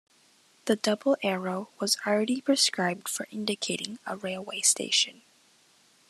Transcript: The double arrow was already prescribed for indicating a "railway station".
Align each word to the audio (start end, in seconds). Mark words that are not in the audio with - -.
The 0.65 0.75
double 0.77 1.15
arrow 1.21 1.69
was 1.79 1.95
already 2.07 2.41
prescribed 2.41 3.07
for 3.07 3.27
indicating 3.29 3.99
a 4.07 4.17
"railway 4.17 4.61
station". 4.61 5.21